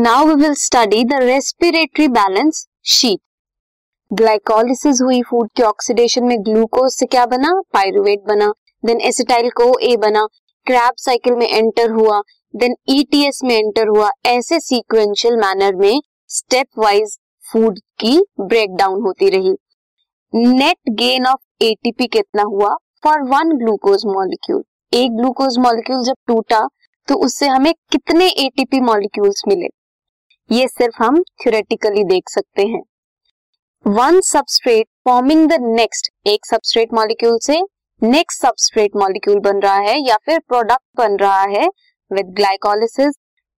Now 0.00 0.26
we 0.26 0.34
will 0.34 0.52
study 0.54 1.02
the 1.04 1.14
respiratory 1.22 2.06
balance 2.08 2.64
sheet 2.88 3.18
glycolysis 4.10 5.00
हुई 5.02 5.20
food 5.22 5.48
के 5.56 5.62
oxidation 5.62 6.24
में 6.24 6.36
glucose 6.44 6.92
से 6.92 7.06
क्या 7.06 7.24
बना? 7.26 7.50
पायरुवेट 7.72 8.20
बना. 8.28 8.48
देन 8.84 9.00
एसिटाइल 9.00 9.48
को 9.50 9.66
ए 9.78 9.96
बना. 9.96 10.24
क्रैब 10.66 10.92
साइकिल 10.96 11.34
में 11.36 11.46
एंटर 11.48 11.90
हुआ. 11.90 12.20
देन 12.54 12.74
ईटीएस 12.88 13.40
में 13.44 13.54
एंटर 13.56 13.88
हुआ. 13.88 14.08
ऐसे 14.26 14.60
सीक्वेंशियल 14.60 15.36
मैनर 15.36 15.74
में 15.76 16.00
स्टेप 16.28 16.78
वाइज 16.78 17.16
फ़ूड 17.46 17.78
की 18.00 18.16
ब्रेकडाउन 18.40 19.02
होती 19.02 19.28
रही. 19.30 19.52
नेट 20.32 20.94
गेन 21.00 21.26
ऑफ़ 21.26 21.64
एटीपी 21.64 22.06
कितना 22.06 22.42
हुआ? 22.42 22.74
फॉर 23.04 23.22
वन 23.34 23.52
ग्लूकोज 23.58 24.06
मॉलिक्यूल 24.06 24.62
एक 24.92 25.16
ग्लूकोज 25.16 25.58
मॉलिक्यूल 25.58 26.04
जब 26.04 26.16
टूटा 26.26 26.66
तो 27.08 27.14
उससे 27.26 27.48
हमें 27.48 27.72
कितने 27.92 28.28
एटीपी 28.46 28.80
मॉलिक्यूल्स 28.80 29.42
मिले? 29.48 29.68
ये 30.50 30.66
सिर्फ़ 30.68 31.02
हम 31.02 31.22
थ्योरेटिकली 31.42 32.02
देख 32.04 32.28
सकते 32.28 32.62
हैं। 32.62 32.82
One 33.86 34.20
substrate 34.20 34.86
forming 35.04 35.46
the 35.48 35.58
next 35.62 36.10
एक 36.26 36.46
सबस्ट्रेट 36.46 36.92
मॉलिक्यूल 36.94 37.38
से 37.42 37.60
नेक्स्ट 38.02 38.42
सबस्ट्रेट 38.42 38.96
मॉलिक्यूल 38.96 39.38
बन 39.40 39.60
रहा 39.60 39.78
है 39.78 39.98
या 40.00 40.16
फिर 40.26 40.38
प्रोडक्ट 40.38 40.82
बन 40.96 41.16
रहा 41.16 41.40
है 41.42 41.66
with 42.10 42.34
glycolysis 42.36 43.14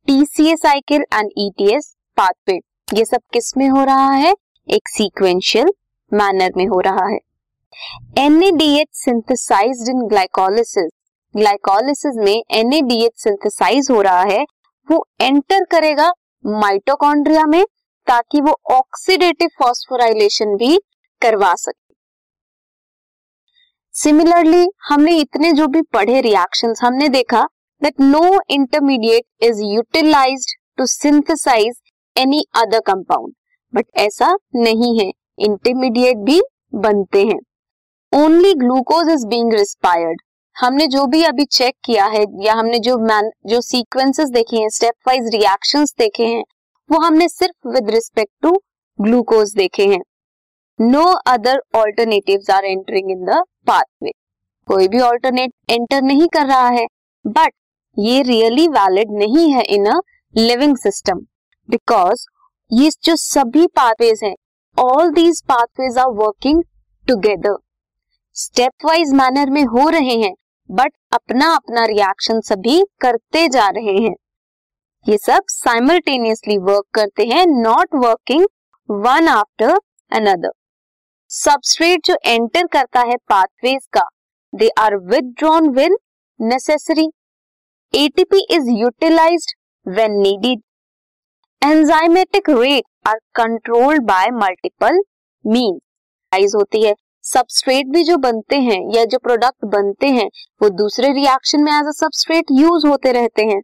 TCA 0.08 0.56
cycle 0.56 1.04
and 1.14 1.30
ETS 1.38 1.94
pathway 2.16 2.58
ये 2.94 3.04
सब 3.04 3.20
किसमें 3.32 3.68
हो 3.68 3.84
रहा 3.84 4.10
है? 4.10 4.34
एक 4.68 4.88
सीक्वेंशियल 4.88 5.72
मैनर 6.12 6.52
में 6.56 6.66
हो 6.66 6.80
रहा 6.80 7.06
है। 7.08 7.18
NADH 8.18 8.88
synthesized 8.94 9.88
in 9.88 10.06
glycolysis 10.08 10.90
glycolysis 11.34 12.16
में 12.16 12.42
एनएडीएच 12.50 13.12
सिंथेसाइज 13.16 13.88
हो 13.90 14.00
रहा 14.02 14.22
है, 14.22 14.44
वो 14.88 15.06
एंटर 15.20 15.64
करेगा 15.64 16.12
माइटोकॉन्ड्रिया 16.44 17.44
में 17.46 17.64
ताकि 18.06 18.40
वो 18.40 18.52
ऑक्सीडेटिव 18.70 19.48
फॉस्फोराइलेशन 19.58 20.56
भी 20.56 20.78
करवा 21.22 21.54
सके। 21.54 21.80
सिमिलरली 23.94 24.66
हमने 24.88 25.16
इतने 25.16 25.52
जो 25.52 25.66
भी 25.66 25.82
पढ़े 25.92 26.20
रिएक्शंस 26.20 26.80
हमने 26.82 27.08
देखा 27.10 27.42
that 27.82 28.00
no 28.00 28.40
intermediate 28.50 29.44
is 29.44 29.62
utilised 29.64 30.56
to 30.78 30.86
synthesise 30.86 31.80
any 32.16 32.44
other 32.56 32.80
compound 32.86 33.32
but 33.72 33.86
ऐसा 33.98 34.34
नहीं 34.56 34.98
है 34.98 35.10
इंटरमीडिएट 35.40 36.16
भी 36.26 36.40
बनते 36.76 37.24
हैं। 37.26 37.38
Only 38.12 38.54
glucose 38.54 39.10
is 39.10 39.26
being 39.26 39.52
respired 39.52 40.20
हमने 40.56 40.86
जो 40.86 41.04
भी 41.06 41.22
अभी 41.24 41.44
चेक 41.46 41.74
किया 41.84 42.04
है 42.06 42.24
या 42.40 42.54
हमने 42.54 42.78
जो 42.78 42.96
मैन 42.98 43.30
जो 43.46 43.60
सीक्वेंसेस 43.60 44.28
देखे 44.30 44.56
हैं 44.56 44.68
स्टेप 44.68 45.08
वाइज 45.08 45.28
रिएक्शंस 45.34 45.94
देखे 45.98 46.24
हैं, 46.24 46.42
वो 46.90 46.98
हमने 47.00 47.28
सिर्फ़ 47.28 47.68
विद 47.68 47.88
रिस्पेक्ट 47.90 48.30
टू 48.42 48.50
ग्लूकोज 48.98 49.52
देखे 49.56 49.86
हैं। 49.86 50.00
No 50.78 51.02
other 51.28 51.60
alternative 51.76 52.52
are 52.54 52.64
entering 52.64 53.10
in 53.10 53.24
the 53.24 53.42
pathway 53.66 54.10
कोई 54.68 54.88
भी 54.88 55.00
ऑल्टरनेट 55.00 55.52
एंटर 55.70 56.02
नहीं 56.02 56.28
कर 56.34 56.46
रहा 56.46 56.68
है 56.68 56.86
बट 57.24 57.52
ये 57.96 58.22
रियली 58.22 58.68
वैलिड 58.68 59.10
नहीं 59.18 59.50
है 59.52 59.62
in 59.68 59.86
a 59.86 59.98
living 60.34 60.76
system 60.76 61.24
because 61.68 62.24
ये 62.70 62.90
जो 63.04 63.16
सभी 63.16 63.66
पाथवेज 63.76 64.20
हैं 64.24 64.34
all 64.76 65.10
these 65.12 65.42
pathways 65.48 65.98
are 65.98 66.12
working 66.16 66.62
together 67.06 67.56
stepwise 68.86 69.12
manner 69.14 69.50
में 69.50 69.62
हो 69.66 69.88
रहे 69.88 70.16
हैं 70.16 70.32
बट 70.72 70.92
अपना 71.12 71.46
अपना 71.54 71.84
रिएक्शन 71.86 72.40
सभी 72.40 72.82
करते 73.00 73.46
जा 73.48 73.68
रहे 73.68 73.96
हैं। 73.98 74.14
ये 75.06 75.16
सब 75.18 75.42
साइमल्टेनियसली 75.48 76.56
वर्क 76.60 76.84
करते 76.94 77.26
हैं 77.26 77.44
not 77.48 77.94
working 77.96 78.46
one 78.88 79.28
after 79.28 79.78
another 80.12 80.52
substrate 81.30 82.06
जो 82.06 82.16
एंटर 82.26 82.66
करता 82.72 83.00
है 83.00 83.16
पाथवेज 83.28 83.86
का 83.92 84.06
they 84.52 84.68
are 84.78 84.96
withdrawn 85.10 85.68
when 85.76 85.96
necessary 86.40 87.08
ATP 87.94 88.46
is 88.50 88.70
utilised 88.80 89.54
when 89.86 90.20
needed 90.20 90.60
enzymatic 91.62 92.50
rate 92.50 93.08
are 93.08 93.18
controlled 93.34 94.02
by 94.04 94.30
multiple 94.32 95.02
mean 95.44 95.78
होती 96.54 96.82
है। 96.82 96.94
सबस्ट्रेट 97.24 97.86
भी 97.86 98.02
जो 98.04 98.16
बनते 98.16 98.56
हैं 98.56 98.80
या 98.96 99.04
जो 99.04 99.18
प्रोडक्ट 99.18 99.64
बनते 99.64 100.06
हैं, 100.06 100.28
वो 100.62 100.68
दूसरे 100.68 101.12
रिएक्शन 101.12 101.62
में 101.62 101.72
एज 101.72 101.86
अ 101.86 101.90
सबस्ट्रेट 101.90 102.44
यूज़ 102.52 102.86
होते 102.86 103.12
रहते 103.12 103.42
हैं। 103.42 103.60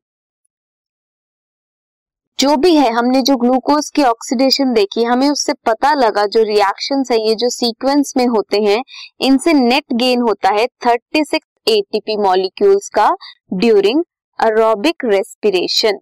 जो 2.38 2.56
भी 2.56 2.74
है, 2.74 2.90
हमने 2.90 3.22
जो 3.22 3.36
ग्लूकोज 3.36 3.88
की 3.90 4.02
ऑक्सीडेशन 4.02 4.72
देखी, 4.72 5.04
हमें 5.04 5.28
उससे 5.28 5.52
पता 5.66 5.92
लगा 5.94 6.26
जो 6.26 6.42
रिएक्शन 6.42 7.04
है, 7.12 7.18
ये 7.28 7.34
जो 7.34 7.48
सीक्वेंस 7.48 8.12
में 8.16 8.26
होते 8.26 8.60
हैं, 8.62 8.82
इनसे 9.20 9.52
नेट 9.52 9.92
गेन 9.94 10.20
होता 10.20 10.50
है 10.50 10.66
36 10.86 11.40
एटीपी 11.68 12.16
मॉलिक्यूल्स 12.16 12.88
का 12.88 13.10
ड्यूरिंग 13.54 14.02
अरोबिक 14.38 15.04
रेस्पिरेशन 15.04 15.98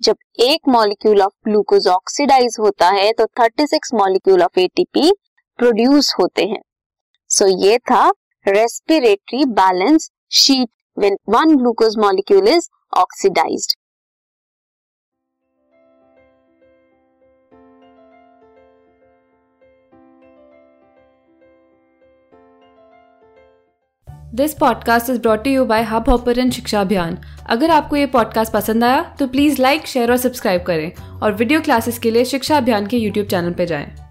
जब 0.00 0.16
एक 0.40 0.68
मॉलिक्यूल 0.68 1.22
ऑफ़ 1.22 1.32
ग्लूकोज 1.44 1.88
ऑक्सीडाइज 1.88 2.56
होता 2.60 2.88
है 2.90 3.12
तो 3.12 3.26
36 3.40 3.94
मॉलिक्यूल 3.94 4.42
ऑफ़ 4.42 4.60
एटीपी 4.60 5.12
प्रोड्यूस 5.58 6.14
होते 6.20 6.44
हैं। 6.44 6.60
सो 7.32 7.46
ये 7.66 7.78
था 7.78 8.08
respiratory 8.48 9.44
balance 9.44 10.10
sheet 10.30 10.68
when 10.98 11.16
one 11.28 11.56
glucose 11.56 11.96
molecule 11.98 12.48
is 12.48 12.68
oxidised 12.96 13.76
this 24.34 24.54
podcast 24.54 25.10
is 25.10 25.18
brought 25.20 25.46
you 25.46 25.64
by 25.64 25.82
Hubhopper 26.08 26.50
शिक्षा 26.50 26.80
अभियान 26.80 27.18
अगर 27.50 27.70
आपको 27.70 27.96
ये 27.96 28.06
पॉडकास्ट 28.06 28.52
पसंद 28.52 28.84
आया 28.84 29.02
तो 29.18 29.26
प्लीज़ 29.26 29.62
लाइक 29.62 29.86
शेयर 29.86 30.10
और 30.10 30.16
सब्सक्राइब 30.16 30.62
करें 30.62 31.20
और 31.20 31.32
वीडियो 31.32 31.60
क्लासेस 31.60 31.98
के 31.98 32.10
लिए 32.10 32.24
शिक्षा 32.24 32.56
अभियान 32.56 32.86
के 32.86 32.96
यूट्यूब 32.96 33.26
चैनल 33.26 33.52
पर 33.52 33.64
जाएँ। 33.64 34.01